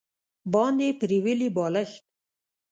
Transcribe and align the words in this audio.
باندې 0.53 0.87
پریولي 0.99 1.49
بالښت 1.55 2.03